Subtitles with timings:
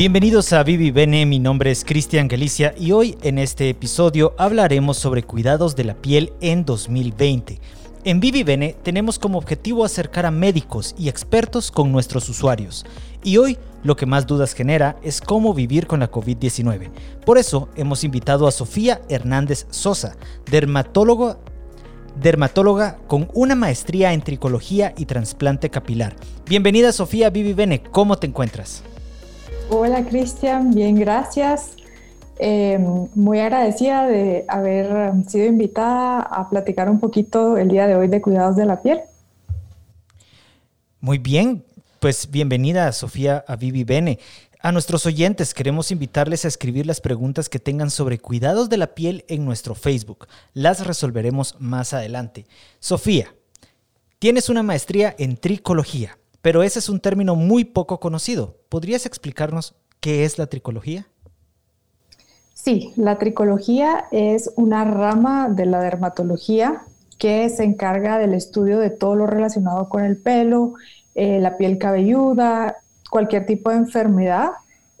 [0.00, 4.96] Bienvenidos a Vivi Bene, mi nombre es Cristian Galicia y hoy en este episodio hablaremos
[4.96, 7.60] sobre cuidados de la piel en 2020.
[8.04, 12.86] En Vivi Bene tenemos como objetivo acercar a médicos y expertos con nuestros usuarios
[13.22, 16.88] y hoy lo que más dudas genera es cómo vivir con la COVID-19.
[17.26, 20.16] Por eso hemos invitado a Sofía Hernández Sosa,
[20.50, 21.36] dermatóloga
[22.22, 26.16] dermatóloga con una maestría en tricología y trasplante capilar.
[26.48, 28.82] Bienvenida Sofía Vivi Bene, ¿cómo te encuentras?
[29.72, 31.76] Hola Cristian, bien, gracias.
[32.40, 38.08] Em, muy agradecida de haber sido invitada a platicar un poquito el día de hoy
[38.08, 39.00] de cuidados de la piel.
[41.00, 41.64] Muy bien,
[42.00, 44.18] pues bienvenida Sofía a Vivi Bene.
[44.58, 48.88] A nuestros oyentes queremos invitarles a escribir las preguntas que tengan sobre cuidados de la
[48.96, 50.26] piel en nuestro Facebook.
[50.52, 52.44] Las resolveremos más adelante.
[52.80, 53.32] Sofía,
[54.18, 58.56] tienes una maestría en tricología pero ese es un término muy poco conocido.
[58.68, 61.06] ¿Podrías explicarnos qué es la tricología?
[62.54, 66.82] Sí, la tricología es una rama de la dermatología
[67.18, 70.74] que se encarga del estudio de todo lo relacionado con el pelo,
[71.14, 72.76] eh, la piel cabelluda,
[73.10, 74.50] cualquier tipo de enfermedad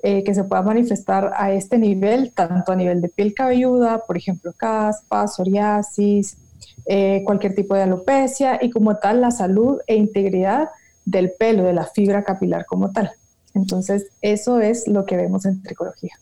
[0.02, 4.16] eh, que se pueda manifestar a este nivel, tanto a nivel de piel cabelluda, por
[4.16, 6.38] ejemplo, caspa, psoriasis,
[6.86, 10.70] eh, cualquier tipo de alopecia y como tal la salud e integridad
[11.10, 13.10] del pelo, de la fibra capilar como tal.
[13.54, 16.14] Entonces, eso es lo que vemos en tricología.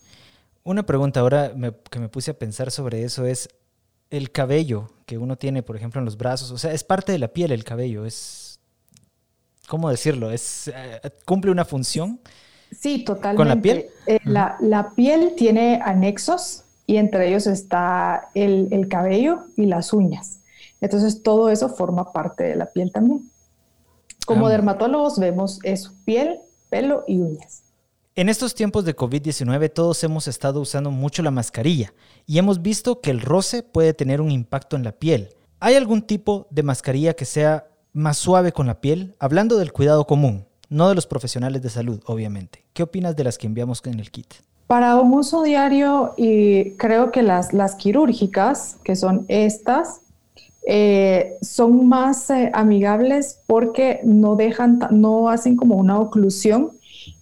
[0.64, 1.52] Una pregunta ahora
[1.90, 3.48] que me puse a pensar sobre eso es
[4.10, 6.50] el cabello que uno tiene, por ejemplo, en los brazos.
[6.50, 8.06] O sea, es parte de la piel el cabello.
[8.06, 8.60] Es,
[9.68, 10.30] ¿cómo decirlo?
[10.30, 12.20] Es, eh, ¿Cumple una función?
[12.70, 13.36] Sí, totalmente.
[13.36, 13.86] ¿Con la piel?
[14.06, 19.92] Eh, la, la, piel tiene anexos y entre ellos está el, el cabello y las
[19.92, 20.40] uñas.
[20.80, 23.30] Entonces, todo eso forma parte de la piel también.
[24.28, 27.62] Como dermatólogos vemos eso, piel, pelo y uñas.
[28.14, 31.94] En estos tiempos de COVID-19 todos hemos estado usando mucho la mascarilla
[32.26, 35.30] y hemos visto que el roce puede tener un impacto en la piel.
[35.60, 39.16] ¿Hay algún tipo de mascarilla que sea más suave con la piel?
[39.18, 42.66] Hablando del cuidado común, no de los profesionales de salud, obviamente.
[42.74, 44.34] ¿Qué opinas de las que enviamos en el kit?
[44.66, 50.02] Para un uso diario, y creo que las, las quirúrgicas, que son estas,
[50.70, 56.72] eh, son más eh, amigables porque no dejan, no hacen como una oclusión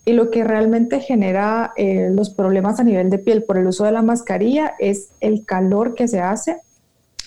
[0.05, 3.85] y lo que realmente genera eh, los problemas a nivel de piel por el uso
[3.85, 6.57] de la mascarilla es el calor que se hace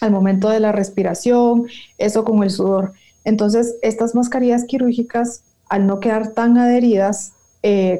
[0.01, 2.91] al momento de la respiración, eso con el sudor.
[3.23, 7.31] Entonces, estas mascarillas quirúrgicas, al no quedar tan adheridas,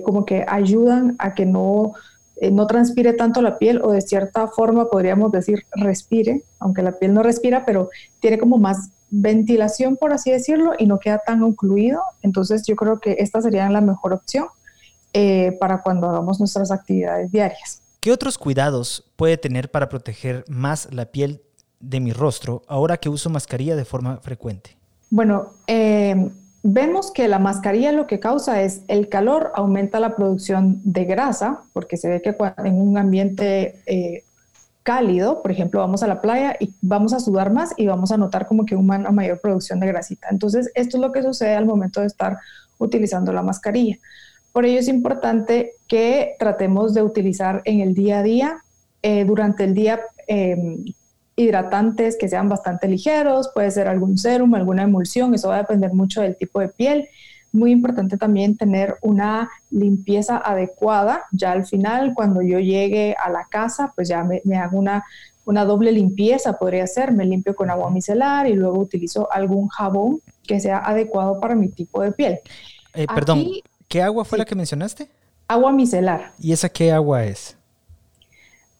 [0.03, 1.94] como que ayudan a que no
[2.42, 6.94] eh, no transpire tanto la piel o de cierta forma podríamos decir respire, aunque la
[6.94, 7.90] piel no respira, pero
[8.20, 12.02] tiene como más ventilación, por así decirlo, y no queda tan ocluido.
[12.22, 14.48] Entonces yo creo que esta sería la mejor opción
[15.14, 17.82] eh, para cuando hagamos nuestras actividades diarias.
[18.00, 21.42] ¿Qué otros cuidados puede tener para proteger más la piel
[21.80, 24.78] de mi rostro ahora que uso mascarilla de forma frecuente?
[25.10, 26.30] Bueno, eh,
[26.72, 31.62] Vemos que la mascarilla lo que causa es el calor, aumenta la producción de grasa,
[31.74, 34.24] porque se ve que en un ambiente eh,
[34.84, 38.18] cálido, por ejemplo, vamos a la playa y vamos a sudar más y vamos a
[38.18, 40.28] notar como que una mayor producción de grasita.
[40.29, 42.38] Entonces, esto es lo que sucede al momento de estar
[42.78, 43.97] utilizando la mascarilla.
[44.52, 48.63] Por ello es importante que tratemos de utilizar en el día a día,
[49.02, 50.85] eh, durante el día, em,
[51.40, 55.94] hidratantes que sean bastante ligeros, puede ser algún serum, alguna emulsión, eso va a depender
[55.94, 57.08] mucho del tipo de piel.
[57.52, 61.24] Muy importante también tener una limpieza adecuada.
[61.32, 65.04] Ya al final, cuando yo llegue a la casa, pues ya me, hago una,
[65.46, 70.20] una doble limpieza, podría ser, me limpio con agua micelar y luego utilizo algún jabón
[70.46, 72.40] que sea adecuado para mi tipo de piel.
[72.94, 73.46] Eh, perdón,
[73.88, 75.09] ¿qué agua fue la que mencionaste?
[75.47, 76.34] Agua micelar.
[76.38, 77.58] ¿Y esa qué agua es?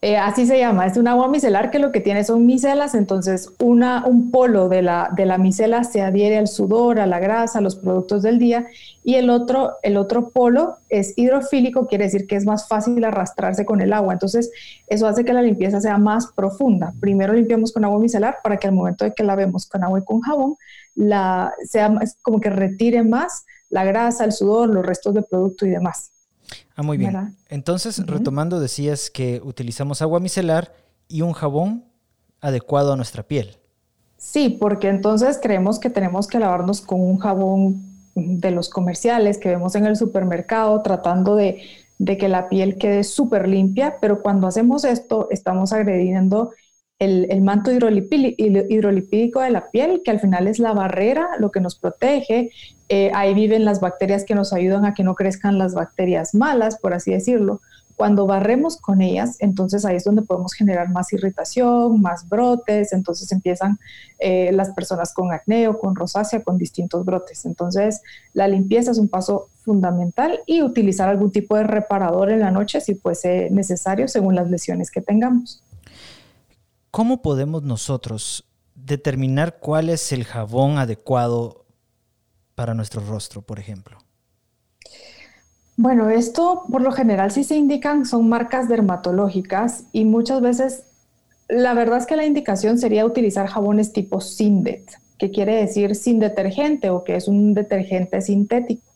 [0.02, 3.50] Eh, así se llama, es un agua micelar que lo que tiene son micelas, entonces
[3.60, 7.60] una, un polo de la, de la micela se adhiere al sudor, a la grasa,
[7.60, 8.66] a los productos del día,
[9.04, 13.66] y el otro, el otro polo es hidrofílico, quiere decir que es más fácil arrastrarse
[13.66, 14.50] con el agua, entonces
[14.88, 16.94] eso hace que la limpieza sea más profunda.
[17.02, 20.06] Primero limpiamos con agua micelar para que al momento de que lavemos con agua y
[20.06, 20.56] con jabón,
[20.96, 25.72] la, sea como que retire más la grasa, el sudor, los restos de producto y
[25.72, 26.12] demás.
[26.76, 27.36] Ah, muy bien.
[27.50, 30.74] Entonces, retomando, decías que utilizamos agua micelar
[31.08, 31.86] y un jabón
[32.42, 33.58] adecuado a nuestra piel.
[34.18, 37.82] Sí, porque entonces creemos que tenemos que lavarnos con un jabón
[38.16, 41.62] de los comerciales que vemos en el supermercado, tratando de,
[42.06, 46.52] que la piel quede súper limpia, pero cuando hacemos esto estamos agrediendo
[47.00, 51.76] el, manto hidrolipídico de la piel, que al final es la barrera, lo que nos
[51.76, 52.52] protege
[52.92, 56.80] Eh, ahí viven las bacterias que nos ayudan a que no crezcan las bacterias malas,
[56.80, 57.62] por así decirlo.
[57.96, 63.32] Cuando barremos con ellas, entonces ahí es donde podemos generar más irritación, más brotes, entonces
[63.32, 63.78] empiezan
[64.18, 67.46] eh, las personas con acné o con rosácea con distintos brotes.
[67.46, 68.02] Entonces
[68.34, 72.82] la limpieza es un paso fundamental y utilizar algún tipo de reparador en la noche
[72.82, 75.62] si fuese necesario según las lesiones que tengamos.
[76.92, 81.66] ¿Cómo podemos nosotros determinar cuál es el jabón adecuado
[82.56, 83.98] para nuestro rostro, por ejemplo?
[85.78, 90.84] Bueno, esto por lo general sí se indican, son marcas dermatológicas y muchas veces
[91.48, 96.20] la verdad es que la indicación sería utilizar jabones tipo Sindet, que quiere decir sin
[96.20, 98.89] detergente o que es un detergente sintético.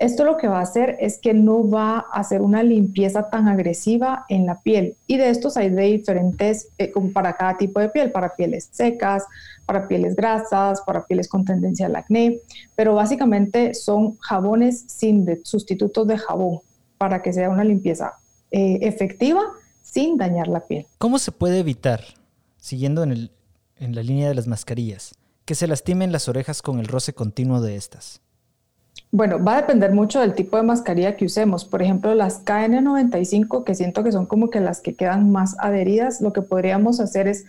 [0.00, 3.48] Esto lo que va a hacer es que no va a hacer una limpieza tan
[3.48, 4.96] agresiva en la piel.
[5.06, 8.70] Y de estos hay de diferentes, eh, como para cada tipo de piel, para pieles
[8.72, 9.24] secas,
[9.66, 12.38] para pieles grasas, para pieles con tendencia al acné.
[12.76, 16.60] Pero básicamente son jabones sin sustitutos de jabón
[16.96, 18.14] para que sea una limpieza
[18.50, 19.42] eh, efectiva
[19.82, 20.86] sin dañar la piel.
[20.96, 22.02] ¿Cómo se puede evitar,
[22.56, 23.32] siguiendo en, el,
[23.76, 25.14] en la línea de las mascarillas,
[25.44, 28.22] que se lastimen las orejas con el roce continuo de estas?
[29.12, 31.64] Bueno, va a depender mucho del tipo de mascarilla que usemos.
[31.64, 36.20] Por ejemplo, las KN95, que siento que son como que las que quedan más adheridas,
[36.20, 37.44] lo que podríamos hacer es,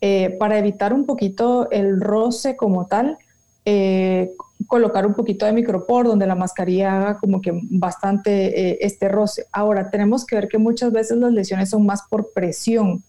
[0.00, 3.18] eh, para evitar un poquito el roce como tal,
[3.66, 4.32] eh,
[4.66, 9.46] colocar un poquito de micropor donde la mascarilla haga como que bastante eh, este roce.
[9.52, 13.02] Ahora, tenemos que ver que muchas veces las lesiones son más por presión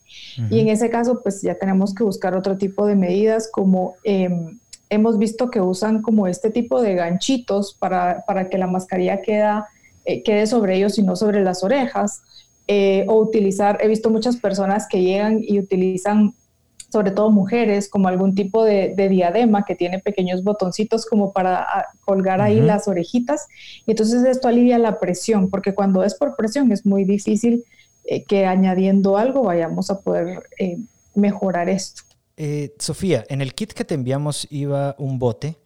[0.49, 4.59] y en ese caso, pues ya tenemos que buscar otro tipo de medidas como em,
[4.93, 9.67] hemos visto que usan como este tipo de ganchitos para, que la mascarilla queda,
[10.05, 12.21] eh, quede sobre ellos y no sobre las orejas.
[12.67, 16.33] Eh, o utilizar, he visto muchas personas que llegan y utilizan,
[16.89, 21.85] sobre todo mujeres, como algún tipo de, diadema que tiene pequeños botoncitos como para ah,
[22.05, 23.47] colgar ahí las orejitas.
[23.85, 27.63] Y entonces esto alivia la presión, porque cuando es por presión es muy difícil
[28.05, 30.43] eh, que añadiendo algo vayamos a poder
[31.15, 32.03] mejorar esto.
[32.37, 35.57] Eh, Sofía, en el kit que te enviamos iba un bote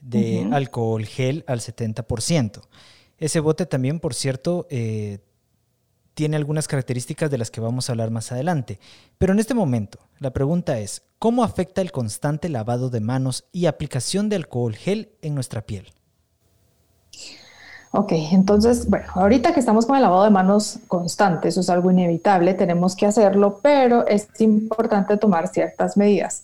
[0.00, 2.60] de alcohol gel al 70%.
[3.18, 5.18] Ese bote también, por cierto, eh,
[6.14, 8.78] tiene algunas características de las que vamos a hablar más adelante.
[9.18, 13.66] Pero en este momento, la pregunta es, ¿cómo afecta el constante lavado de manos y
[13.66, 15.92] aplicación de alcohol gel en nuestra piel?
[17.96, 21.92] Ok, entonces, bueno, ahorita que estamos con el lavado de manos constante, eso es algo
[21.92, 26.42] inevitable, tenemos que hacerlo, pero es importante tomar ciertas medidas.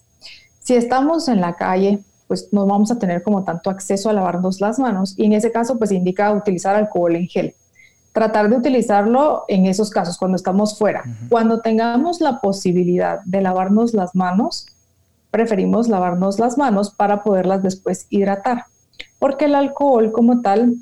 [0.61, 1.99] Si estamos en la calle,
[2.29, 5.51] pues no vamos a tener como tanto acceso a lavarnos las manos y en ese
[5.51, 7.55] caso pues indica utilizar alcohol en gel.
[8.13, 11.03] Tratar de utilizarlo en esos casos cuando estamos fuera.
[11.29, 14.69] Cuando tengamos la posibilidad de lavarnos las manos,
[15.33, 18.67] preferimos lavarnos las manos para poderlas después hidratar,
[19.19, 20.77] porque el alcohol como tal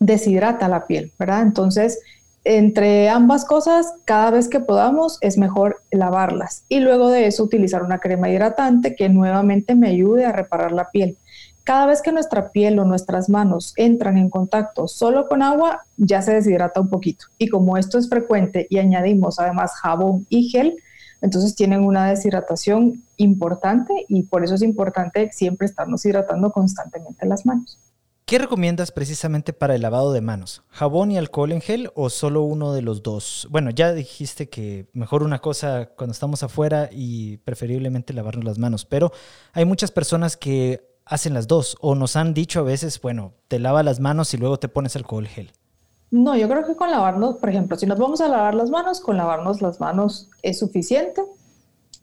[0.00, 1.42] deshidrata la piel, ¿verdad?
[1.42, 2.00] Entonces,
[2.44, 7.82] entre ambas cosas, cada vez que podamos es mejor lavarlas y luego de eso utilizar
[7.82, 11.16] una crema hidratante que nuevamente me ayude a reparar la piel.
[11.64, 16.22] Cada vez que nuestra piel o nuestras manos entran en contacto solo con agua, ya
[16.22, 17.24] se deshidrata un poquito.
[17.38, 20.76] Y como esto es frecuente y añadimos además jabón y gel,
[21.22, 27.44] entonces tienen una deshidratación importante y por eso es importante siempre estarnos hidratando constantemente las
[27.44, 27.80] manos.
[28.28, 30.64] ¿Qué recomiendas precisamente para el lavado de manos?
[30.70, 33.46] ¿Jabón y alcohol en gel o solo uno de los dos?
[33.52, 38.84] Bueno, ya dijiste que mejor una cosa cuando estamos afuera y preferiblemente lavarnos las manos,
[38.84, 39.12] pero
[39.52, 43.60] hay muchas personas que hacen las dos o nos han dicho a veces, bueno, te
[43.60, 45.52] lava las manos y luego te pones alcohol gel.
[46.10, 48.98] No, yo creo que con lavarnos, por ejemplo, si nos vamos a lavar las manos,
[48.98, 51.22] con lavarnos las manos es suficiente.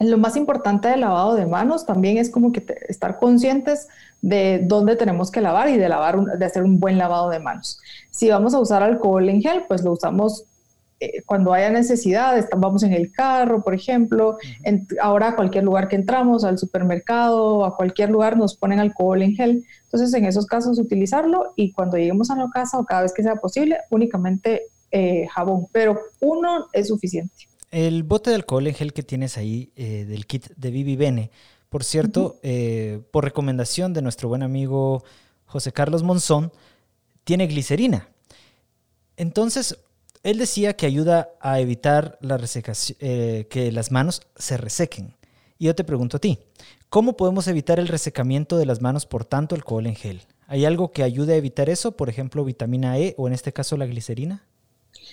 [0.04, 3.88] Lo más importante del lavado de manos también es como que estar conscientes
[4.22, 7.80] de dónde tenemos que lavar y de lavar, de hacer un buen lavado de manos.
[8.12, 10.46] Si vamos a usar alcohol en gel, pues lo usamos
[11.00, 14.38] eh, cuando haya necesidad, vamos en el carro, por ejemplo,
[15.02, 19.36] ahora a cualquier lugar que entramos, al supermercado, a cualquier lugar nos ponen alcohol en
[19.36, 19.66] gel.
[19.84, 23.24] Entonces, en esos casos, utilizarlo y cuando lleguemos a la casa o cada vez que
[23.24, 27.50] sea posible, únicamente eh, jabón, pero uno es suficiente.
[27.74, 31.32] El bote de alcohol en gel que tienes ahí eh, del kit de Vivi Bene,
[31.70, 35.04] por cierto, eh, por recomendación de nuestro buen amigo
[35.48, 36.52] José Carlos Monzón,
[37.24, 38.10] tiene glicerina.
[39.18, 39.80] Entonces,
[40.22, 42.40] él decía que ayuda a evitar la
[43.00, 45.16] eh, que las manos se resequen.
[45.58, 46.38] Y yo te pregunto a ti,
[46.90, 50.22] ¿cómo podemos evitar el resecamiento de las manos por tanto alcohol en gel?
[50.46, 51.94] ¿Hay algo que ayude a evitar eso?
[51.94, 54.46] Por ejemplo, vitamina E o en este caso la glicerina.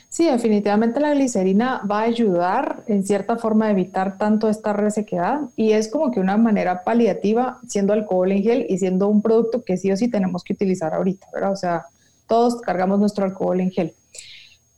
[0.09, 5.43] Sí, definitivamente la glicerina va a ayudar en cierta forma a evitar tanto esta resequedad
[5.55, 9.63] y es como que una manera paliativa siendo alcohol en gel y siendo un producto
[9.63, 11.53] que sí o sí tenemos que utilizar ahorita, ¿verdad?
[11.53, 11.87] O sea,
[12.27, 13.95] todos cargamos nuestro alcohol en gel.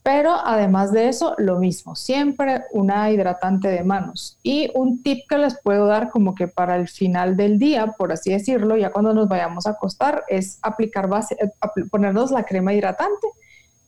[0.03, 4.37] Pero además de eso, lo mismo, siempre una hidratante de manos.
[4.43, 8.11] Y un tip que les puedo dar como que para el final del día, por
[8.11, 11.49] así decirlo, ya cuando nos vayamos a acostar, es aplicar base, eh,
[11.89, 13.27] ponernos la crema hidratante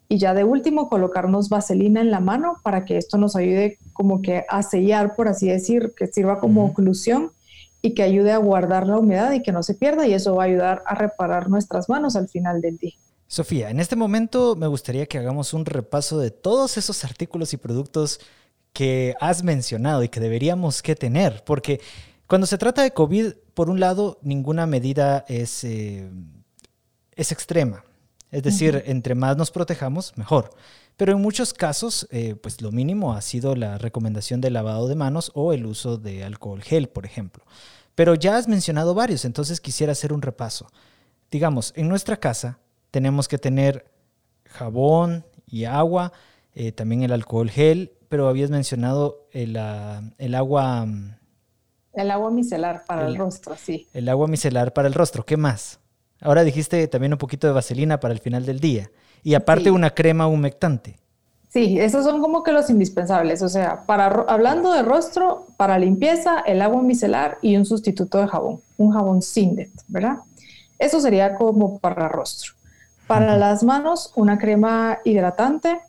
[0.07, 4.21] y ya de último colocarnos vaselina en la mano para que esto nos ayude como
[4.21, 7.31] que a sellar, por así decir, que sirva como oclusión
[7.81, 10.43] y que ayude a guardar la humedad y que no se pierda y eso va
[10.43, 12.93] a ayudar a reparar nuestras manos al final del día.
[13.27, 17.57] Sofía, en este momento me gustaría que hagamos un repaso de todos esos artículos y
[17.57, 18.19] productos
[18.73, 21.79] que has mencionado y que deberíamos que tener, porque
[22.27, 26.09] cuando se trata de COVID, por un lado, ninguna medida es, eh,
[27.15, 27.84] es extrema.
[28.35, 30.49] Es decir, entre más nos protejamos, mejor.
[30.97, 34.95] Pero en muchos casos, eh, pues lo mínimo ha sido la recomendación de lavado de
[34.95, 37.45] manos o el uso de alcohol gel, por ejemplo.
[37.95, 40.67] Pero ya has mencionado varios, entonces quisiera hacer un repaso.
[41.31, 42.59] Digamos, en nuestra casa
[42.91, 43.89] tenemos que tener
[44.49, 46.11] jabón y agua,
[46.55, 50.01] eh, también el alcohol gel, pero habías mencionado el, ah,
[50.35, 50.85] agua...
[50.85, 51.15] Mm,
[51.93, 53.87] el agua micelar para el rostro, sí.
[53.93, 55.79] El agua micelar para el rostro, ¿qué más?
[56.21, 58.89] Ahora dijiste también un poquito de vaselina para el final del día.
[59.23, 60.97] Y aparte una crema humectante.
[61.49, 63.41] Sí, esos son como que los indispensables.
[63.41, 68.27] O sea, para hablando de rostro, para limpieza, el agua micelar y un sustituto de
[68.27, 70.17] jabón, un jabón Sindet, ¿verdad?
[70.77, 72.53] Eso sería como para rostro.
[73.07, 75.79] Para las manos, una crema hidratante.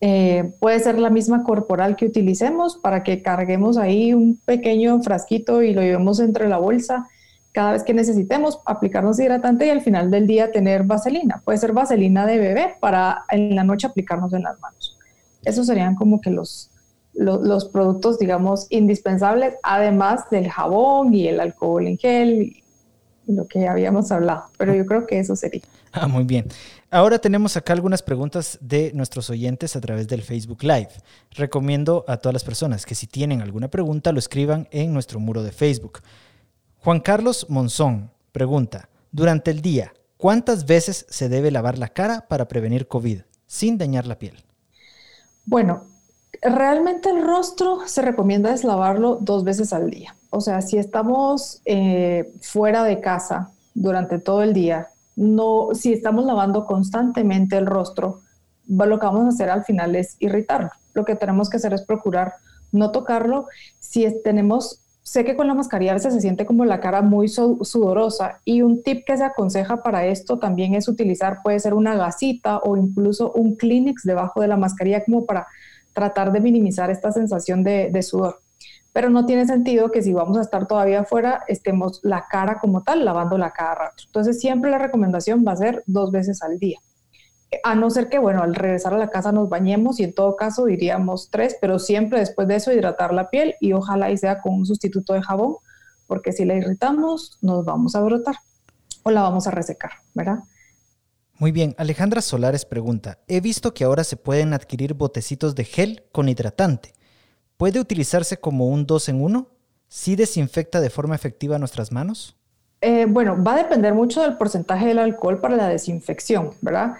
[0.00, 5.62] Eh, puede ser la misma corporal que utilicemos para que carguemos ahí un pequeño frasquito
[5.62, 7.06] y lo llevemos entre la bolsa
[7.52, 11.42] cada vez que necesitemos aplicarnos hidratante y al final del día tener vaselina.
[11.44, 14.98] Puede ser vaselina de bebé para en la noche aplicarnos en las manos.
[15.44, 16.70] Esos serían como que los,
[17.14, 22.56] los, productos, digamos, indispensables, además del jabón y el alcohol en gel
[23.26, 24.44] y lo que habíamos hablado.
[24.56, 25.62] Pero yo creo que eso sería.
[25.92, 26.46] Ah, muy bien.
[26.90, 30.90] Ahora tenemos acá algunas preguntas de nuestros oyentes a través del Facebook Live.
[31.32, 35.42] Recomiendo a todas las personas que si tienen alguna pregunta lo escriban en nuestro muro
[35.42, 36.00] de Facebook.
[36.84, 42.48] Juan Carlos Monzón pregunta, durante el día, ¿cuántas veces se debe lavar la cara para
[42.48, 44.42] prevenir COVID sin dañar la piel?
[45.44, 45.84] Bueno,
[46.42, 50.16] realmente el rostro se recomienda es lavarlo dos veces al día.
[50.30, 56.24] O sea, si estamos eh, fuera de casa durante todo el día, no, si estamos
[56.24, 58.22] lavando constantemente el rostro,
[58.66, 60.70] lo que vamos a hacer al final es irritarlo.
[60.94, 62.34] Lo que tenemos que hacer es procurar
[62.72, 63.46] no tocarlo.
[63.78, 67.28] Si tenemos sé que con la mascarilla a veces se siente como la cara muy
[67.28, 71.96] sudorosa y un tip que se aconseja para esto también es utilizar, puede ser una
[71.96, 75.46] gasita o incluso un Kleenex debajo de la mascarilla como para
[75.92, 78.40] tratar de minimizar esta sensación de, sudor.
[78.92, 82.82] Pero no tiene sentido que si vamos a estar todavía afuera, estemos la cara como
[82.82, 84.04] tal, lavándola cada rato.
[84.06, 86.78] Entonces siempre la recomendación va a ser dos veces al día
[87.62, 90.36] a no ser que, bueno, al regresar a la casa nos bañemos y en todo
[90.36, 94.40] caso diríamos tres, pero siempre después de eso hidratar la piel y ojalá y sea
[94.40, 95.56] con un sustituto de jabón,
[96.06, 98.36] porque si la irritamos nos vamos a brotar
[99.02, 100.38] o la vamos a resecar, ¿verdad?
[101.38, 106.04] Muy bien, Alejandra Solares pregunta, he visto que ahora se pueden adquirir botecitos de gel
[106.12, 106.92] con hidratante.
[107.56, 109.48] ¿Puede utilizarse como un dos en uno?
[109.88, 112.36] ¿Sí desinfecta de forma efectiva nuestras manos?
[112.80, 116.94] Eh, bueno, va a depender mucho del porcentaje del alcohol para la desinfección, ¿verdad?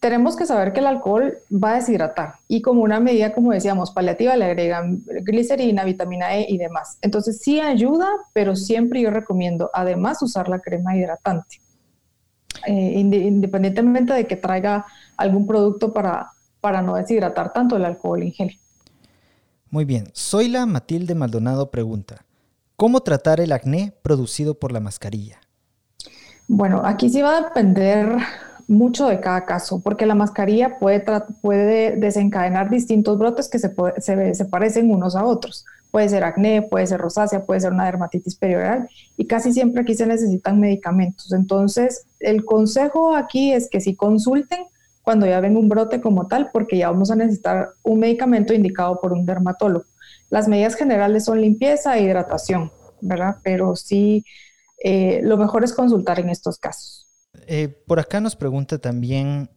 [0.00, 3.90] Tenemos que saber que el alcohol va a deshidratar y como una medida, como decíamos,
[3.90, 6.98] paliativa le agregan glicerina, vitamina E y demás.
[7.02, 11.60] Entonces sí ayuda, pero siempre yo recomiendo además usar la crema hidratante,
[12.66, 14.86] eh, independientemente de que traiga
[15.16, 18.58] algún producto para, para no deshidratar tanto el alcohol en gel.
[19.70, 22.24] Muy bien, soy la Matilde Maldonado pregunta,
[22.76, 25.40] ¿cómo tratar el acné producido por la mascarilla?
[26.46, 28.16] Bueno, aquí sí va a depender
[28.68, 31.02] mucho de cada caso, porque la mascarilla puede,
[31.40, 35.64] puede desencadenar distintos brotes que se, se, parecen unos a otros.
[35.90, 39.94] Puede ser acné, puede ser rosácea, puede ser una dermatitis perioral y casi siempre aquí
[39.94, 41.32] se necesitan medicamentos.
[41.32, 44.66] Entonces, el consejo aquí es que si consulten
[45.02, 49.00] cuando ya ven un brote como tal, porque ya vamos a necesitar un medicamento indicado
[49.00, 49.86] por un dermatólogo.
[50.28, 52.70] Las medidas generales son limpieza e hidratación,
[53.00, 53.36] ¿verdad?
[53.42, 54.22] Pero sí,
[54.84, 57.07] eh, lo mejor es consultar en estos casos.
[57.50, 59.48] Eh, por acá nos pregunta también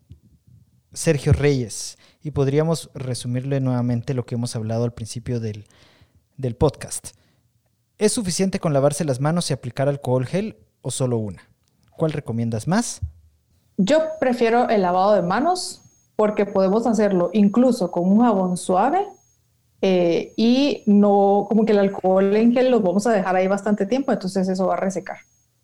[0.94, 5.66] Sergio Reyes y podríamos resumirle nuevamente lo que hemos hablado al principio del,
[6.38, 7.10] del podcast.
[7.98, 11.42] ¿Es suficiente con lavarse las manos y aplicar alcohol gel o solo una?
[11.98, 13.02] ¿Cuál recomiendas más?
[13.76, 15.82] Yo prefiero el lavado de manos
[16.16, 19.06] porque podemos hacerlo incluso con un jabón suave
[19.82, 23.86] eh, y no como que el alcohol en gel lo vamos a dejar ahí bastante
[23.86, 25.18] tiempo, entonces eso va a resecar.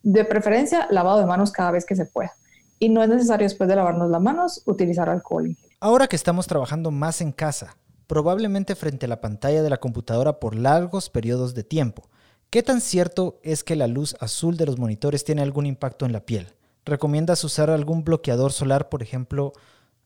[0.03, 2.31] De preferencia, lavado de manos cada vez que se pueda.
[2.79, 5.55] Y no es necesario después de lavarnos las manos utilizar alcohol.
[5.79, 7.77] Ahora que estamos trabajando más en casa,
[8.07, 12.09] probablemente frente a la pantalla de la computadora por largos periodos de tiempo,
[12.49, 16.13] ¿qué tan cierto es que la luz azul de los monitores tiene algún impacto en
[16.13, 16.53] la piel?
[16.85, 19.53] ¿Recomiendas usar algún bloqueador solar, por ejemplo,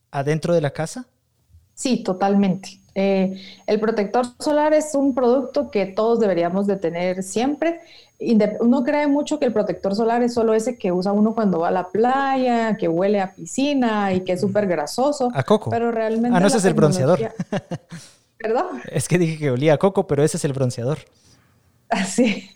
[0.10, 1.08] adentro de la casa?
[1.82, 2.80] Sí, totalmente.
[2.94, 7.82] Eh, el protector solar es un producto que todos deberíamos de tener siempre.
[8.60, 11.70] Uno cree mucho que el protector solar es solo ese que usa uno cuando va
[11.70, 15.32] a la playa, que huele a piscina y que es súper grasoso.
[15.34, 15.72] A coco.
[15.72, 16.38] Pero realmente.
[16.38, 17.20] Ah, no, ese es el bronceador.
[18.38, 18.68] ¿Perdón?
[18.86, 21.00] Es que dije que olía a coco, pero ese es el bronceador.
[22.06, 22.48] Sí.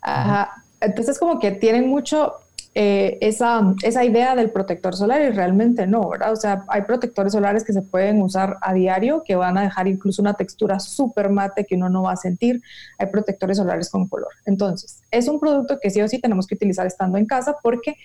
[0.00, 0.64] Ajá.
[0.80, 2.32] Entonces, como que tienen mucho
[2.72, 6.32] eh, esa, esa idea del protector solar y realmente no, ¿verdad?
[6.32, 9.88] O sea, hay protectores solares que se pueden usar a diario que van a dejar
[9.88, 12.62] incluso una textura súper mate que uno no va a sentir.
[12.98, 14.30] Hay protectores solares con color.
[14.46, 17.96] Entonces, es un producto que sí o sí tenemos que utilizar estando en casa porque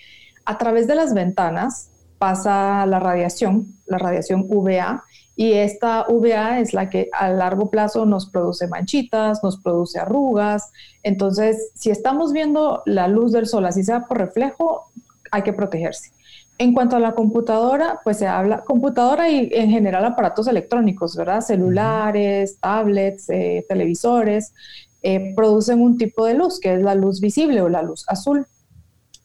[0.44, 5.04] a través de las ventanas pasa la radiación, la radiación UVA,
[5.36, 10.72] y esta UVA es la que a largo plazo nos produce manchitas, nos produce arrugas.
[11.02, 14.86] Entonces, si estamos viendo la luz del sol, así sea por reflejo,
[15.30, 16.10] hay que protegerse.
[16.56, 21.42] En cuanto a la computadora, pues se habla computadora y en general aparatos electrónicos, ¿verdad?
[21.42, 24.54] Celulares, tablets, eh, televisores,
[25.02, 28.46] eh, producen un tipo de luz que es la luz visible o la luz azul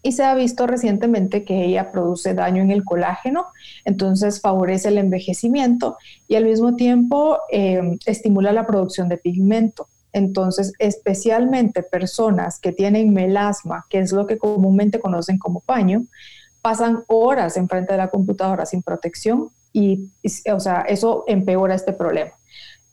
[0.04, 3.46] y se ha visto recientemente que ella produce daño en el colágeno,
[3.86, 9.88] entonces favorece el envejecimiento y al mismo tiempo em, estimula la producción de pigmento.
[10.14, 16.04] Entonces, especialmente personas que tienen melasma, que es lo que comúnmente conocen como paño,
[16.62, 20.10] pasan horas enfrente de la computadora sin protección y,
[20.52, 22.32] o sea, eso empeora este problema.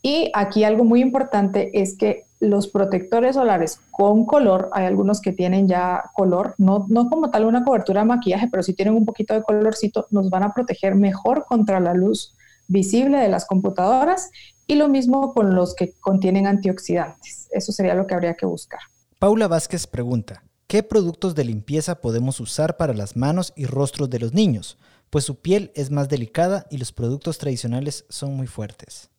[0.00, 5.32] Y aquí algo muy importante es que los protectores solares con color, hay algunos que
[5.32, 9.04] tienen ya color, no, no como tal una cobertura de maquillaje, pero si tienen un
[9.04, 12.34] poquito de colorcito, nos van a proteger mejor contra la luz
[12.68, 14.30] visible de las computadoras
[14.66, 17.48] y lo mismo con los que contienen antioxidantes.
[17.50, 18.80] Eso sería lo que habría que buscar.
[19.18, 24.20] Paula Vázquez pregunta, ¿qué productos de limpieza podemos usar para las manos y rostros de
[24.20, 24.78] los niños?
[25.10, 29.10] Pues su piel es más delicada y los productos tradicionales son muy fuertes.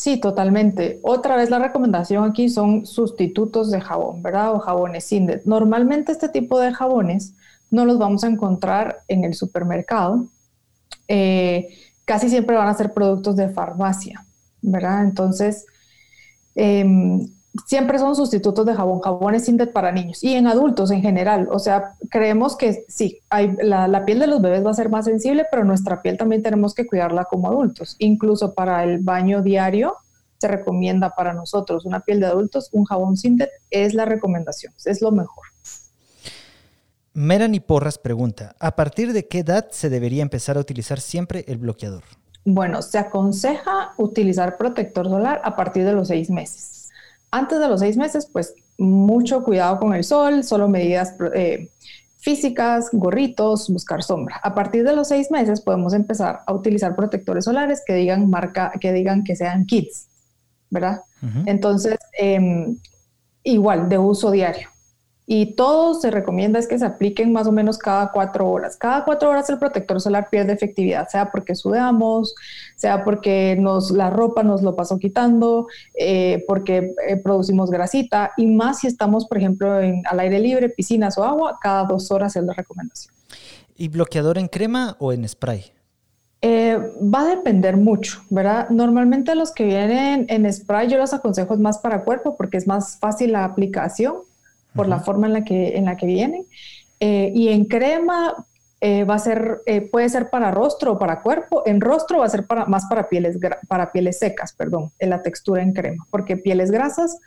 [0.00, 0.98] Sí, totalmente.
[1.02, 4.54] Otra vez la recomendación aquí son sustitutos de jabón, ¿verdad?
[4.54, 5.44] O jabones Sindet.
[5.44, 7.34] Normalmente este tipo de jabones
[7.70, 10.26] no los vamos a encontrar en el supermercado.
[11.06, 11.68] Eh,
[12.06, 14.24] casi siempre van a ser productos de farmacia,
[14.62, 15.04] ¿verdad?
[15.04, 15.66] Entonces,
[16.54, 17.28] em,
[17.66, 21.48] siempre son sustitutos de jabón, jabones Sindet para niños y en adultos en general.
[21.50, 25.04] O sea, creemos que sí, hay, la, piel de los bebés va a ser más
[25.04, 27.96] sensible, pero nuestra piel también tenemos que cuidarla como adultos.
[27.98, 29.96] Incluso para el baño diario
[30.38, 35.02] se recomienda para nosotros una piel de adultos, un jabón Sindet es la recomendación, es
[35.02, 35.44] lo mejor.
[37.12, 41.58] Melanie Porras pregunta, ¿a partir de qué edad se debería empezar a utilizar siempre el
[41.58, 42.04] bloqueador?
[42.44, 46.79] Bueno, se aconseja utilizar protector solar a partir de los seis meses
[47.30, 51.70] antes de los seis meses, pues mucho cuidado con el sol, solo medidas eh,
[52.18, 54.40] físicas, gorritos, buscar sombra.
[54.42, 58.72] A partir de los seis meses podemos empezar a utilizar protectores solares que digan marca,
[58.80, 60.08] que digan que sean kits,
[60.70, 61.02] ¿verdad?
[61.44, 62.78] Entonces, em,
[63.42, 64.69] igual, de uso diario
[65.32, 68.76] y todo se recomienda es que se apliquen más o menos cada cuatro horas.
[68.76, 72.34] Cada cuatro horas el protector solar pierde efectividad, sea porque sudamos,
[72.74, 78.46] sea porque nos, la ropa nos lo pasó quitando, eh, porque eh, producimos grasita y
[78.46, 82.34] más si estamos, por ejemplo, en, al aire libre, piscinas o agua, cada dos horas
[82.34, 83.14] es la recomendación.
[83.76, 85.62] ¿Y bloqueador en crema o en spray?
[86.42, 88.68] Eh, va a depender mucho, ¿verdad?
[88.70, 92.96] Normalmente los que vienen en spray yo los aconsejo más para cuerpo porque es más
[92.96, 94.14] fácil la aplicación
[94.74, 96.46] por la forma en la que, en la que vienen.
[97.00, 98.46] Eh, y en crema
[98.80, 101.62] eh, va a ser, eh, puede ser para rostro o para cuerpo.
[101.66, 105.22] En rostro va a ser para, más para pieles, para pieles secas, perdón, en la
[105.22, 107.18] textura en crema, porque pieles grasas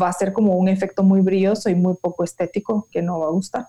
[0.00, 3.26] va a ser como un efecto muy brilloso y muy poco estético que no va
[3.26, 3.66] a gustar.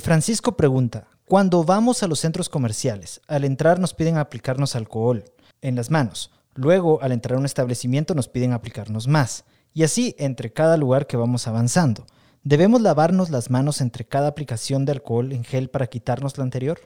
[0.00, 5.24] Francisco pregunta, cuando vamos a los centros comerciales, al entrar nos piden aplicarnos alcohol
[5.60, 6.32] en las manos.
[6.54, 9.44] Luego, al entrar a un establecimiento, nos piden aplicarnos más.
[9.74, 12.06] Y así entre cada lugar que vamos avanzando.
[12.48, 16.80] ¿Debemos lavarnos las manos entre cada aplicación de alcohol en gel para quitarnos la anterior?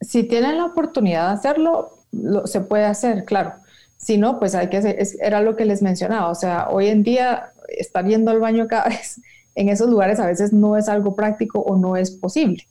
[0.00, 1.98] Si tienen la oportunidad de hacerlo,
[2.44, 3.54] se puede hacer, claro.
[3.96, 7.02] Si no, pues hay que hacer, era lo que les mencionaba, o sea, hoy en
[7.02, 9.20] día estar yendo al baño cada vez
[9.56, 12.68] en esos lugares a veces no es algo práctico o no es posible.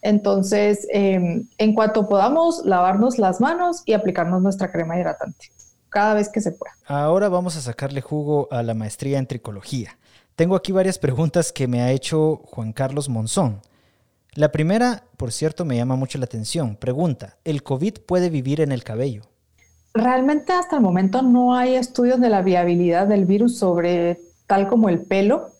[0.00, 5.50] Entonces, em, en cuanto podamos, lavarnos las manos y aplicarnos nuestra crema hidratante
[5.90, 6.72] cada vez que se pueda.
[6.86, 9.98] Ahora vamos a sacarle jugo a la maestría en tricología.
[10.36, 13.60] Tengo aquí varias preguntas que me ha hecho Juan Carlos Monzón.
[14.34, 16.76] La primera, por cierto, me llama mucho la atención.
[16.76, 19.22] Pregunta, ¿el COVID puede vivir en el cabello?
[19.92, 24.88] Realmente hasta el momento no hay estudios de la viabilidad del virus sobre tal como
[24.88, 25.50] el pelo,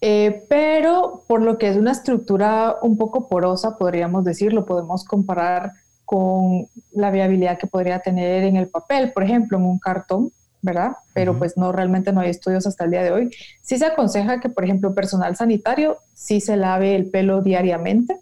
[0.00, 5.04] eh, pero por lo que es una estructura un poco porosa, podríamos decir, lo podemos
[5.04, 5.72] comparar
[6.04, 10.30] con la viabilidad que podría tener en el papel, por ejemplo, en un cartón,
[10.64, 10.92] ¿verdad?
[11.12, 13.30] Pero pues no, realmente no hay estudios hasta el día de hoy.
[13.60, 18.18] Sí se aconseja que, por ejemplo, personal sanitario sí se lave el pelo diariamente,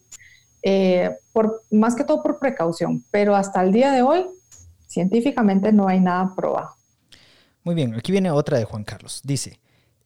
[0.64, 4.26] eh, por, más que todo por precaución, pero hasta el día de hoy,
[4.88, 6.70] científicamente no hay nada probado.
[7.62, 9.20] Muy bien, aquí viene otra de Juan Carlos.
[9.22, 9.60] Dice,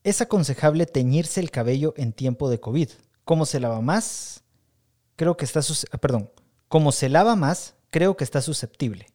[0.05, 2.91] ¿es aconsejable teñirse el cabello en tiempo de COVID?
[3.25, 4.45] ¿Cómo se lava más?
[5.17, 5.61] Creo que está...
[5.99, 6.31] Perdón,
[6.69, 9.07] como se lava más, creo que está susceptible.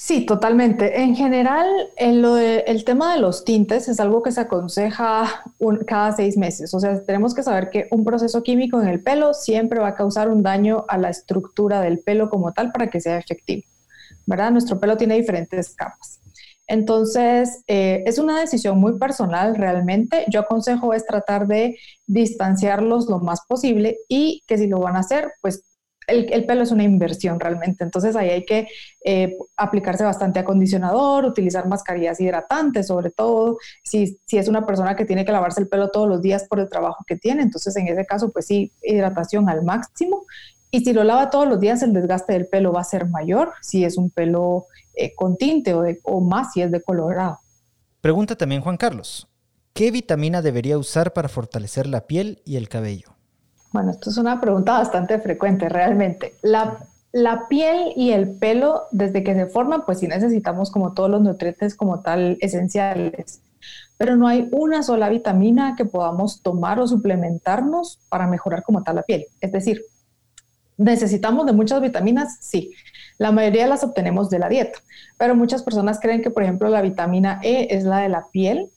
[0.00, 1.00] Sí, totalmente.
[1.00, 5.42] En general, el tema de los tintes es algo que se aconseja
[5.88, 6.72] cada seis meses.
[6.72, 9.94] O sea, tenemos que saber que un proceso químico en el pelo siempre va a
[9.96, 13.62] causar un daño a la estructura del pelo como tal para que sea efectivo.
[14.24, 14.52] ¿Verdad?
[14.52, 16.20] Nuestro pelo tiene diferentes capas.
[16.68, 20.26] Entonces, eh, es una decisión muy personal realmente.
[20.28, 25.00] Yo aconsejo es tratar de distanciarlos lo más posible y que si lo van a
[25.00, 25.64] hacer, pues
[26.08, 28.66] el, pelo es una inversión realmente, entonces ahí hay que
[29.04, 35.24] eh, aplicarse bastante acondicionador, utilizar mascarillas hidratantes sobre todo, si, es una persona que tiene
[35.24, 38.06] que lavarse el pelo todos los días por el trabajo que tiene, entonces en ese
[38.06, 40.24] caso pues sí, hidratación al máximo.
[40.70, 43.52] Y si lo lava todos los días, el desgaste del pelo va a ser mayor
[43.62, 47.38] si es un pelo eh, con tinte o, o más si es de colorado.
[48.00, 49.28] Pregunta también Juan Carlos,
[49.72, 53.17] ¿qué vitamina debería usar para fortalecer la piel y el cabello?
[53.72, 56.34] Bueno, esto es una pregunta bastante frecuente realmente.
[56.42, 56.78] La,
[57.12, 61.22] la piel y el pelo, desde que se forman, pues sí necesitamos como todos los
[61.22, 63.40] nutrientes como tal esenciales,
[63.98, 68.96] pero no hay una sola vitamina que podamos tomar o suplementarnos para mejorar como tal
[68.96, 69.26] la piel.
[69.40, 69.82] Es decir,
[70.76, 72.72] necesitamos de muchas vitaminas, sí.
[73.18, 74.78] La mayoría las obtenemos de la dieta,
[75.18, 78.70] pero muchas personas creen que, por ejemplo, la vitamina E es la de la piel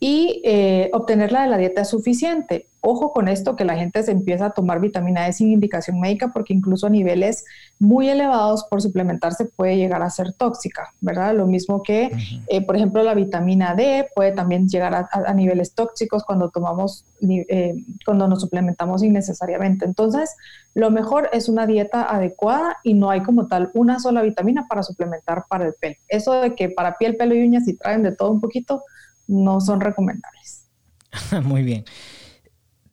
[0.00, 2.66] y eh, obtenerla de la dieta es suficiente.
[2.80, 6.30] Ojo con esto, que la gente se empieza a tomar vitamina E sin indicación médica
[6.32, 7.44] porque incluso a niveles
[7.80, 11.34] muy elevados por suplementarse puede llegar a ser tóxica, ¿verdad?
[11.34, 12.12] Lo mismo que,
[12.46, 17.74] eh, por ejemplo, la vitamina D puede también llegar a, niveles tóxicos cuando tomamos, eh,
[18.06, 19.84] cuando nos suplementamos innecesariamente.
[19.84, 20.30] Entonces,
[20.74, 24.84] lo mejor es una dieta adecuada y no hay como tal una sola vitamina para
[24.84, 25.96] suplementar para el pelo.
[26.06, 28.84] Eso de que para piel, pelo y uñas y traen de todo un poquito,
[29.28, 30.66] no son recomendables.
[31.44, 31.84] Muy bien.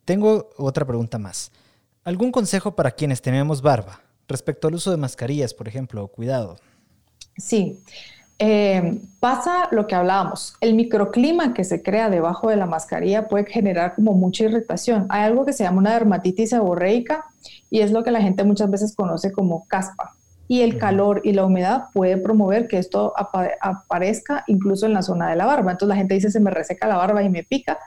[0.04, 1.52] Tengo otra pregunta más.
[2.04, 6.08] ¿Algún consejo para quienes tenemos barba respecto al uso de mascarillas, por ejemplo?
[6.08, 6.58] Cuidado.
[7.38, 7.80] Sí.
[8.38, 13.46] Eh, pasa lo que hablábamos, el microclima que se crea debajo de la mascarilla puede
[13.46, 15.06] generar como mucha irritación.
[15.10, 17.26] Hay algo que se llama una dermatitis seborreica
[17.70, 20.16] y es lo que la gente muchas veces conoce como caspa
[20.48, 25.30] y el calor y la humedad puede promover que esto aparezca incluso en la zona
[25.30, 25.72] de la barba.
[25.72, 27.80] Entonces la gente dice se me reseca la barba y me pica,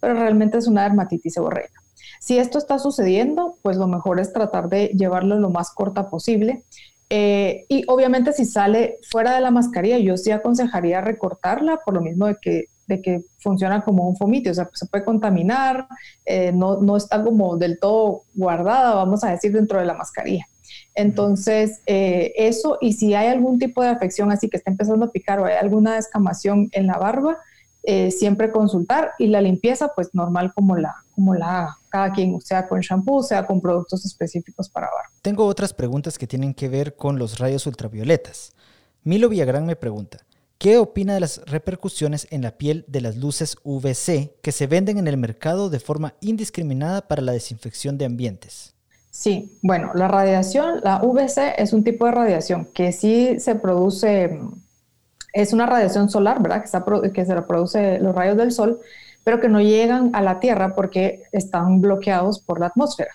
[0.00, 1.80] pero realmente es una dermatitis seborreica.
[2.20, 6.62] Si esto está sucediendo, pues lo mejor es tratar de llevarlo lo más corta posible.
[7.10, 12.00] Eh, y obviamente si sale fuera de la mascarilla, yo sí aconsejaría recortarla por lo
[12.00, 15.86] mismo de que, de que funciona como un fomito, o sea, se puede contaminar,
[16.24, 20.46] eh, no, no está como del todo guardada, vamos a decir, dentro de la mascarilla.
[20.94, 25.10] Entonces, eh, eso, y si hay algún tipo de afección así que está empezando a
[25.10, 27.38] picar o hay alguna descamación en la barba,
[27.86, 32.40] eh, siempre consultar y la limpieza, pues normal como la, como la haga, cada quien,
[32.40, 35.10] sea con shampoo, sea con productos específicos para barba.
[35.20, 38.54] Tengo otras preguntas que tienen que ver con los rayos ultravioletas.
[39.02, 40.24] Milo Villagrán me pregunta,
[40.56, 44.96] ¿qué opina de las repercusiones en la piel de las luces UVC que se venden
[44.96, 48.73] en el mercado de forma indiscriminada para la desinfección de ambientes?
[49.14, 54.40] Sí, bueno, la radiación, la VC es un tipo de radiación que sí se produce,
[55.32, 56.64] es una radiación solar, ¿verdad?
[56.64, 58.80] Que, que se produce los rayos del sol,
[59.22, 63.12] pero que no llegan a la Tierra porque están bloqueados por la atmósfera.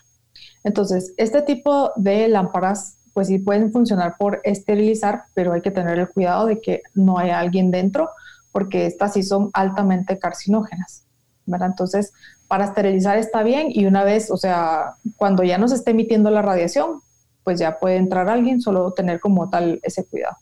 [0.64, 6.00] Entonces, este tipo de lámparas, pues sí pueden funcionar por esterilizar, pero hay que tener
[6.00, 8.10] el cuidado de que no haya alguien dentro,
[8.54, 11.04] porque estas sí son altamente carcinógenas,
[11.50, 11.70] ¿verdad?
[11.70, 12.14] Entonces,
[12.48, 16.42] para esterilizar está bien y una vez, o sea, cuando ya nos esté emitiendo la
[16.42, 17.02] radiación,
[17.44, 20.38] pues ya puede entrar alguien, solo tener como tal ese cuidado.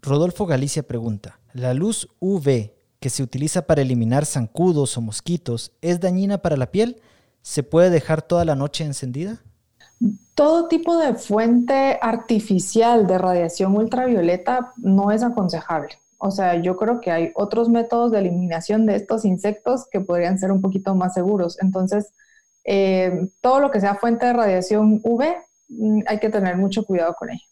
[0.00, 6.00] Rodolfo Galicia pregunta, ¿la luz UV que se utiliza para eliminar zancudos o mosquitos es
[6.00, 7.00] dañina para la piel?
[7.42, 9.42] ¿Se puede dejar toda la noche encendida?
[10.34, 15.98] Todo tipo de fuente artificial de radiación ultravioleta no es aconsejable.
[16.18, 20.38] O sea, yo creo que hay otros métodos de eliminación de estos insectos que podrían
[20.38, 21.58] ser un poquito más seguros.
[21.62, 22.12] Entonces,
[22.64, 25.24] eh, todo lo que sea fuente de radiación UV,
[25.68, 27.44] mm, hay que tener mucho cuidado con ello.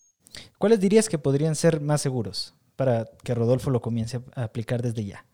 [0.59, 5.05] ¿Cuáles dirías que podrían ser más seguros para que Rodolfo lo comience a aplicar desde
[5.05, 5.25] ya?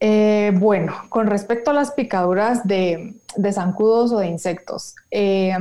[0.00, 3.16] Eh, bueno, con respecto a las picaduras de,
[3.52, 5.52] zancudos o de insectos, eh,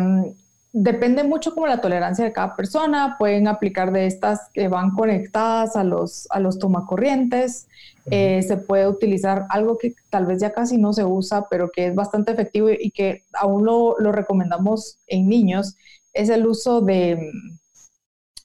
[0.73, 3.15] depende mucho como la tolerancia de cada persona.
[3.17, 7.67] Pueden aplicar de estas que van conectadas a los, a los tomacorrientes.
[8.10, 11.88] Eh, se puede utilizar algo que tal vez ya casi no se usa, pero que
[11.88, 15.75] es bastante efectivo y que aún lo, recomendamos en niños,
[16.13, 17.32] es el uso de,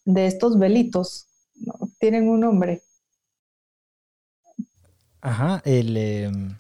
[0.05, 1.29] de estos velitos.
[1.99, 2.83] Tienen un nombre.
[5.21, 5.97] Ajá, el...
[5.97, 6.57] Em,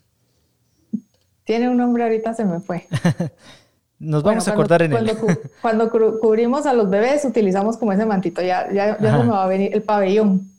[1.45, 2.87] Tiene un nombre, ahorita se me fue.
[4.03, 5.39] Nos vamos a acordar en cuando, el...
[5.63, 8.43] cuando cubrimos a los bebés, utilizamos como ese mantito.
[8.43, 10.51] Ya, ya, ya se me va a venir el pabellón,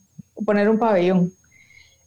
[0.45, 1.34] poner un pabellón.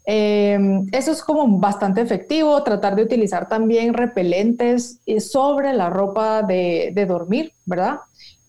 [0.07, 6.43] Em, eso es como bastante efectivo, tratar de utilizar también repelentes eh, sobre la ropa
[6.43, 7.99] de, de dormir, ¿verdad?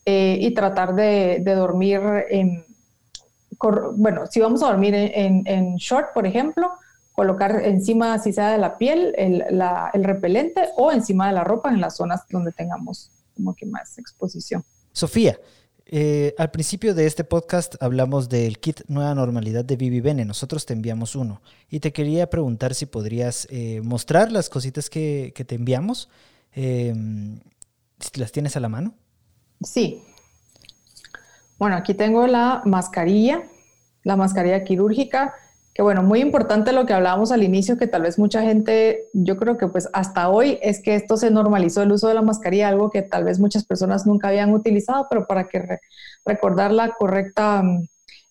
[0.06, 2.63] Eh, y tratar de, de dormir en,
[3.95, 6.71] bueno, si vamos a dormir en, en short, por ejemplo,
[7.18, 11.82] colocar encima, si sea de la piel, el, repelente o encima de la ropa en
[11.82, 14.64] las zonas donde tengamos como que más exposición.
[14.92, 15.40] Sofía,
[15.88, 20.26] eh, al principio de este podcast hablamos del kit Nueva Normalidad de Vivi Bene.
[20.26, 21.42] Nosotros te enviamos uno.
[21.72, 26.10] Y te quería preguntar si podrías eh, mostrar las cositas que, te enviamos.
[26.52, 27.40] Em,
[28.14, 28.94] ¿Las tienes a la mano?
[29.64, 30.04] Sí.
[31.58, 33.42] Bueno, aquí tengo la mascarilla,
[34.04, 35.34] la mascarilla quirúrgica
[35.78, 39.38] que bueno, muy importante lo que hablábamos al inicio, que tal vez mucha gente, yo
[39.38, 42.70] creo que pues hasta hoy es que esto se normalizó el uso de la mascarilla,
[42.70, 45.78] algo que tal vez muchas personas nunca habían utilizado, pero para que
[46.26, 47.88] recordar la correcta mm,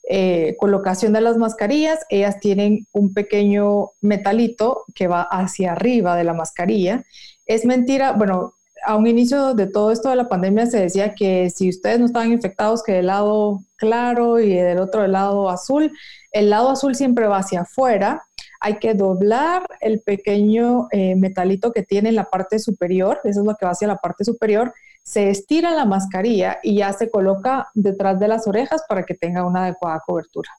[0.09, 6.24] eh, colocación de las mascarillas, ellas tienen un pequeño metalito que va hacia arriba de
[6.24, 7.04] la mascarilla.
[7.46, 8.54] Es mentira, bueno,
[8.85, 12.06] a un inicio de todo esto de la pandemia se decía que si ustedes no
[12.06, 15.92] estaban infectados, que del lado claro y del otro lado azul,
[16.37, 18.22] el lado azul siempre va hacia afuera.
[18.61, 23.46] Hay que doblar el pequeño eh, metalito que tiene en la parte superior, eso es
[23.46, 24.75] lo que va hacia la parte superior.
[25.03, 29.46] Se estira la mascarilla y ya se coloca detrás de las orejas para que tenga
[29.46, 30.51] una adecuada cobertura.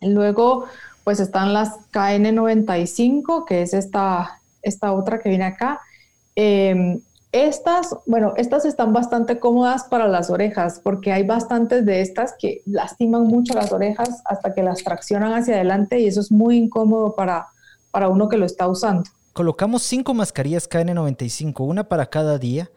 [0.00, 0.64] Luego,
[1.04, 5.80] pues están las KN95, que es esta, esta otra que viene acá.
[6.34, 7.00] Em,
[7.32, 12.62] estas, bueno, estas están bastante cómodas para las orejas porque hay bastantes de estas que
[12.66, 17.14] lastiman mucho las orejas hasta que las traccionan hacia adelante y eso es muy incómodo
[17.14, 17.46] para,
[17.92, 19.04] para uno que lo está usando.
[19.32, 22.68] Colocamos cinco mascarillas KN95, una para cada día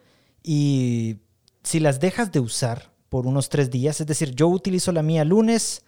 [0.42, 1.18] y
[1.64, 5.24] si las dejas de usar por unos tres días, es decir, yo utilizo la mía
[5.24, 5.82] lunes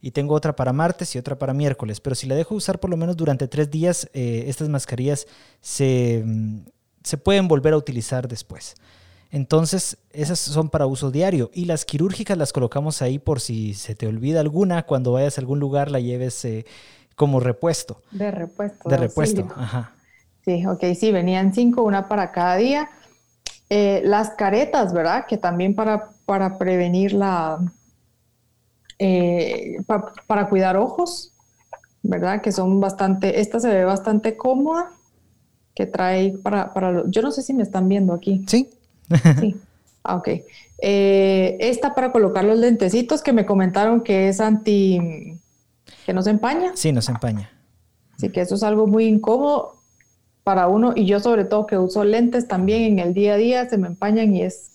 [0.00, 2.90] y tengo otra para martes y otra para miércoles, pero si la dejo usar por
[2.90, 5.26] lo menos durante tres días, eh, estas mascarillas
[5.60, 6.24] se
[7.04, 8.74] se pueden volver a utilizar después.
[9.30, 11.50] Entonces, esas son para uso diario.
[11.54, 15.40] Y las quirúrgicas las colocamos ahí por si se te olvida alguna, cuando vayas a
[15.40, 16.66] algún lugar la lleves eh,
[17.16, 18.02] como repuesto.
[18.10, 18.88] De repuesto.
[18.88, 19.92] De repuesto, ajá.
[20.44, 22.90] Sí, ok, sí, venían cinco, una para cada día.
[23.70, 25.24] Eh, las caretas, ¿verdad?
[25.26, 27.58] Que también para, para prevenir la...
[28.98, 29.78] Eh,
[30.26, 31.32] para cuidar ojos,
[32.02, 32.42] ¿verdad?
[32.42, 34.90] Que son bastante, esta se ve bastante cómoda
[35.74, 38.44] que trae para, para los, yo no sé si me están viendo aquí.
[38.46, 38.70] Sí.
[39.40, 39.56] sí.
[40.04, 40.28] Ah, ok.
[40.78, 45.38] Eh, esta para colocar los lentecitos que me comentaron que es anti,
[46.04, 46.72] que no se empaña.
[46.74, 47.50] Sí, no se empaña.
[48.16, 49.76] Así que eso es algo muy incómodo
[50.44, 53.68] para uno y yo sobre todo que uso lentes también en el día a día
[53.68, 54.70] se me empañan y es,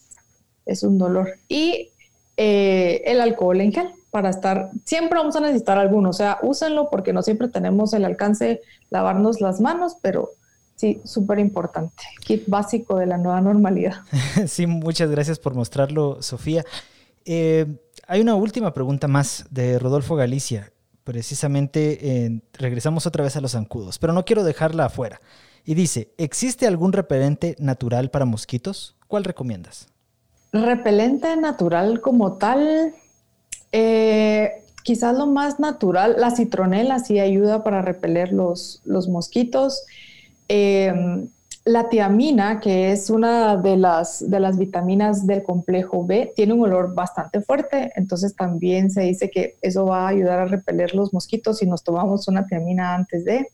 [0.66, 1.34] es un dolor.
[1.50, 1.92] Y
[2.38, 6.90] eh, el alcohol en gel para estar, siempre vamos a necesitar alguno, o sea, úsenlo
[6.90, 10.32] porque no siempre tenemos el alcance lavarnos las manos, pero
[10.78, 12.04] Sí, súper importante.
[12.22, 14.04] Kit básico de la nueva normalidad.
[14.48, 16.64] sí, muchas gracias por mostrarlo, Sofía.
[17.26, 17.66] Eh,
[18.08, 20.72] hay una última pregunta más de Rodolfo Galicia.
[21.04, 25.20] Precisamente regresamos otra vez a los zancudos, pero no quiero dejarla afuera.
[25.68, 28.96] Y dice, ¿existe algún repelente natural para mosquitos?
[29.10, 29.90] ¿Cuál recomiendas?
[30.54, 32.94] Repelente natural como tal,
[33.74, 39.84] eh, quizás lo más natural, la citronela sí ayuda para repeler los, los mosquitos.
[40.48, 41.28] Em,
[41.66, 46.62] la tiamina, que es una de las, de las vitaminas del complejo B, tiene un
[46.62, 51.12] olor bastante fuerte, entonces también se dice que eso va a ayudar a repeler los
[51.14, 53.48] mosquitos si nos tomamos una tiamina antes de.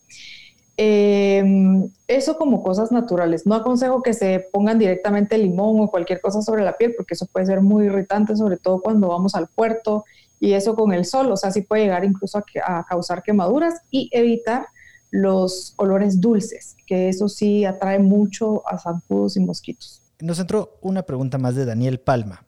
[0.77, 3.45] Em, eso como cosas naturales.
[3.45, 7.27] No aconsejo que se pongan directamente limón o cualquier cosa sobre la piel porque eso
[7.27, 10.03] puede ser muy irritante, sobre todo cuando vamos al puerto
[10.39, 14.09] y eso con el sol, o sea, sí puede llegar incluso a, causar quemaduras y
[14.11, 14.65] evitar
[15.13, 20.01] los olores dulces, que eso sí atrae mucho a zancudos y mosquitos.
[20.19, 22.45] Nos entró una pregunta más de Daniel Palma.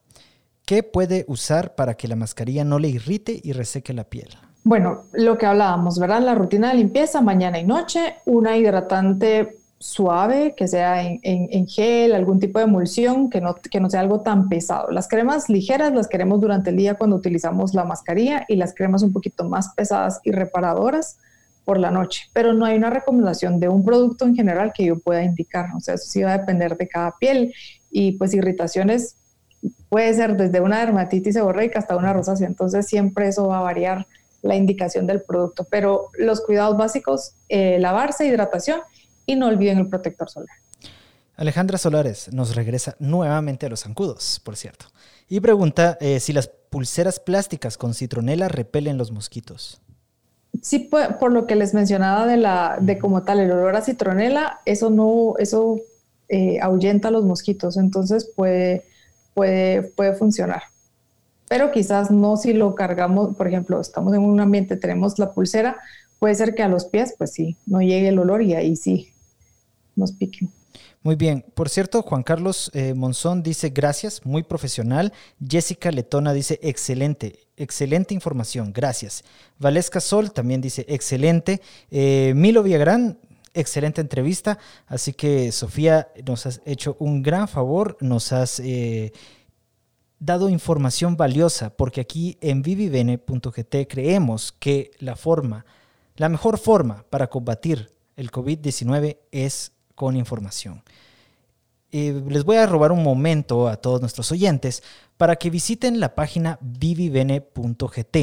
[0.65, 4.29] ¿Qué puede usar para que la mascarilla no le irrite y reseque la piel?
[4.63, 6.23] Bueno, lo que hablábamos, ¿verdad?
[6.23, 12.39] La rutina de limpieza mañana y noche, una hidratante suave, que sea en, gel, algún
[12.39, 14.89] tipo de emulsión, que no, que no sea algo tan pesado.
[14.89, 19.03] Las cremas ligeras las queremos durante el día cuando utilizamos la mascarilla y las cremas
[19.03, 21.19] un poquito más pesadas y reparadoras
[21.65, 24.99] por la noche, pero no hay una recomendación de un producto en general que yo
[24.99, 27.53] pueda indicar, o sea, eso sí va a depender de cada piel
[27.91, 29.15] y pues irritaciones
[29.89, 34.05] puede ser desde una dermatitis seborreica hasta una rosácea, entonces siempre eso va a variar
[34.41, 35.65] la indicación del producto.
[35.69, 38.81] Pero los cuidados básicos, eh, lavarse, hidratación
[39.25, 40.55] y no olviden el protector solar.
[41.35, 44.85] Alejandra Solares nos regresa nuevamente a los zancudos, por cierto,
[45.27, 49.81] y pregunta eh, si las pulseras plásticas con citronela repelen los mosquitos.
[50.65, 54.61] Sí, por, lo que les mencionaba de la de como tal el olor a citronela,
[54.65, 55.79] eso no, eso
[56.27, 58.83] eh, ahuyenta a los mosquitos, entonces puede,
[59.35, 60.63] puede, puede funcionar
[61.47, 65.77] pero quizás no si lo cargamos, por ejemplo, estamos en un ambiente, tenemos la pulsera,
[66.19, 69.13] puede ser que a los pies, pues sí, no llegue el olor y ahí sí
[69.95, 70.49] nos piquen.
[71.05, 71.45] Muy bien.
[71.53, 75.13] Por cierto, Juan Carlos eh, Monzón dice gracias, muy profesional.
[75.39, 79.23] Jessica Letona dice excelente, excelente información, gracias.
[79.59, 81.61] Valesca Sol también dice excelente.
[81.91, 83.19] Eh, Milo Villagrán,
[83.53, 84.57] excelente entrevista.
[84.87, 89.13] Así que Sofía, nos has hecho un gran favor, nos has eh,
[90.17, 95.67] dado información valiosa, porque aquí en vivivene.gt creemos que la forma,
[96.15, 100.83] la mejor forma para combatir el COVID-19 es con información.
[101.95, 104.83] Les voy a robar un momento a todos nuestros oyentes
[105.15, 108.17] para que visiten la página vivivene.gt.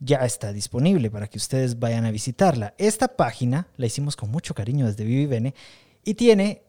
[0.00, 2.74] Ya está disponible para que ustedes vayan a visitarla.
[2.78, 5.54] Esta página la hicimos con mucho cariño desde Vivivene
[6.04, 6.62] y tiene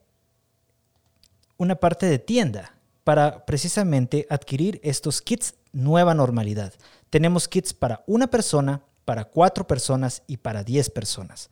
[1.56, 6.72] una parte de tienda para precisamente adquirir estos kits nueva normalidad.
[7.10, 11.50] Tenemos kits para una persona, para cuatro personas y para diez personas.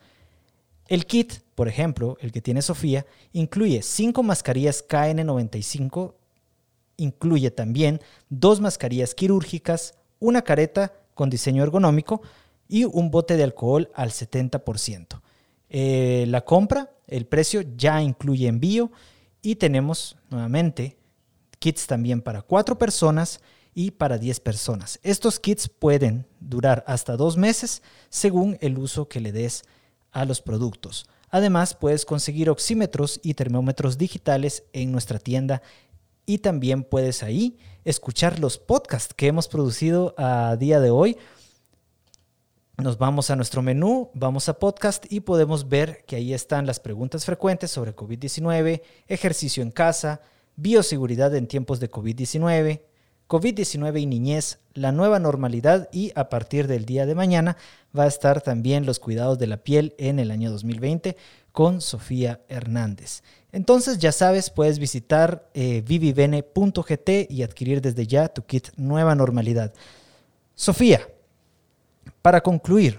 [0.88, 6.14] El kit, por ejemplo, el que tiene Sofía, incluye cinco mascarillas KN95,
[6.96, 12.22] incluye también dos mascarillas quirúrgicas, una careta con diseño ergonómico
[12.68, 15.20] y un bote de alcohol al 70%.
[15.68, 18.90] Eh, la compra, el precio ya incluye envío
[19.42, 20.96] y tenemos nuevamente
[21.58, 23.40] kits también para cuatro personas
[23.74, 24.98] y para 10 personas.
[25.02, 29.64] Estos kits pueden durar hasta dos meses según el uso que le des
[30.12, 31.06] a los productos.
[31.30, 35.62] Además, puedes conseguir oxímetros y termómetros digitales en nuestra tienda
[36.24, 41.16] y también puedes ahí escuchar los podcasts que hemos producido a día de hoy.
[42.76, 46.80] Nos vamos a nuestro menú, vamos a podcast y podemos ver que ahí están las
[46.80, 50.20] preguntas frecuentes sobre COVID-19, ejercicio en casa,
[50.54, 52.82] bioseguridad en tiempos de COVID-19,
[53.28, 57.58] COVID-19 y niñez, la nueva normalidad y a partir del día de mañana
[57.96, 61.14] va a estar también los cuidados de la piel en el año 2020
[61.52, 63.22] con Sofía Hernández.
[63.52, 69.74] Entonces ya sabes, puedes visitar eh, vivivene.gt y adquirir desde ya tu kit Nueva Normalidad.
[70.54, 71.06] Sofía,
[72.22, 72.98] para concluir,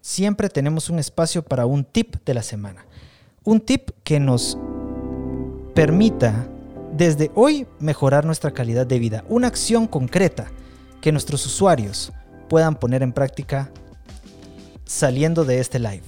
[0.00, 2.86] siempre tenemos un espacio para un tip de la semana.
[3.44, 4.58] Un tip que nos
[5.74, 6.48] permita
[7.00, 9.24] desde hoy mejorar nuestra calidad de vida.
[9.30, 10.50] Una acción concreta
[11.00, 12.12] que nuestros usuarios
[12.46, 13.70] puedan poner en práctica
[14.84, 16.02] saliendo de este live.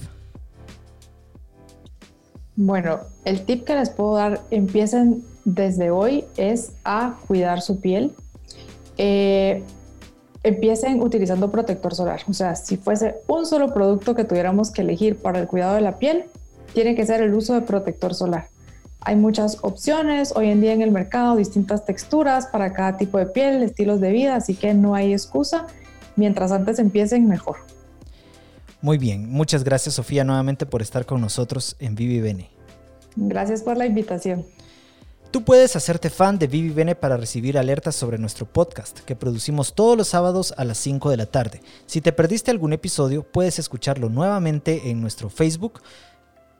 [2.55, 8.11] Bueno, el tip que les puedo dar, empiecen desde hoy, es a cuidar su piel.
[8.97, 9.63] Eh,
[10.43, 12.21] empiecen utilizando protector solar.
[12.29, 15.81] O sea, si fuese un solo producto que tuviéramos que elegir para el cuidado de
[15.81, 16.25] la piel,
[16.75, 18.52] tiene que ser el uso de protector solar.
[19.05, 23.25] Hay muchas opciones hoy en día en el mercado, distintas texturas para cada tipo de
[23.25, 25.67] piel, estilos de vida, así que no hay excusa.
[26.15, 27.57] Mientras antes empiecen, mejor.
[28.81, 32.49] Muy bien, muchas gracias Sofía nuevamente por estar con nosotros en Vivi Bene.
[33.15, 34.45] Gracias por la invitación.
[35.31, 39.73] Tú puedes hacerte fan de Vivi Bene para recibir alertas sobre nuestro podcast, que producimos
[39.73, 41.61] todos los sábados a las 5 de la tarde.
[41.87, 45.81] Si te perdiste algún episodio, puedes escucharlo nuevamente en nuestro Facebook,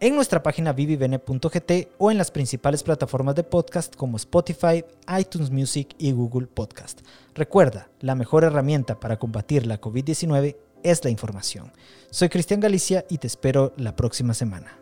[0.04, 4.84] en nuestra página vivivene.gt o en las principales plataformas de podcast como Spotify,
[5.18, 7.00] iTunes Music y Google Podcast.
[7.34, 11.72] Recuerda, la mejor herramienta para combatir la COVID-19 es la información.
[12.10, 14.78] Soy Cristian Galicia y te espero la próxima semana.